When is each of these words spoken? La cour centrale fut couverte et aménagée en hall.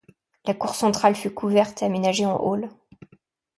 La 0.45 0.55
cour 0.55 0.73
centrale 0.73 1.13
fut 1.13 1.29
couverte 1.29 1.83
et 1.83 1.85
aménagée 1.85 2.25
en 2.25 2.35
hall. 2.41 2.69